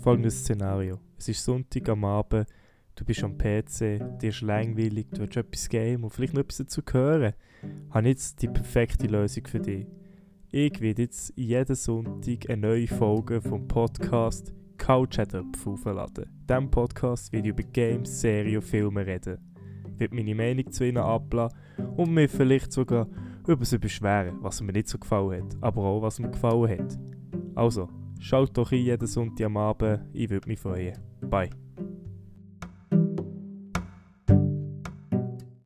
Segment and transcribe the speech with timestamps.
[0.00, 0.98] Folgendes Szenario.
[1.18, 2.46] Es ist Sonntag am Abend,
[2.94, 6.56] du bist am PC, dir ist langweilig, du willst etwas game und vielleicht noch etwas
[6.56, 7.34] dazu hören.
[7.90, 9.86] Habe jetzt die perfekte Lösung für dich.
[10.50, 16.24] Ich werde jetzt jeden Sonntag eine neue Folge vom Podcast Couch Töpfe aufladen.
[16.24, 19.36] In diesem Podcast werde ich über Games, Serien und Filme reden.
[19.92, 21.54] Ich werde meine Meinung zu ihnen abladen
[21.98, 23.06] und mir vielleicht sogar
[23.46, 26.98] über sie beschweren, was mir nicht so gefallen hat, aber auch was mir gefallen hat.
[27.54, 30.96] Also, schaut doch ein jeden Sonntag am Abend, ich würde mich freuen.
[31.22, 31.50] Bye.